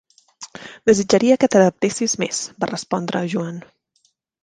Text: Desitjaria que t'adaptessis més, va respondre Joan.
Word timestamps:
Desitjaria 0.91 1.37
que 1.45 1.51
t'adaptessis 1.55 2.17
més, 2.25 2.43
va 2.65 2.73
respondre 2.75 3.25
Joan. 3.37 3.65